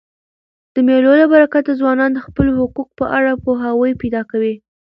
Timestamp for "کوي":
4.31-4.55